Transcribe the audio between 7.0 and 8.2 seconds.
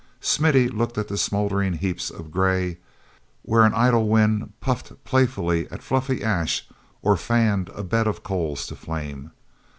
or fanned a bed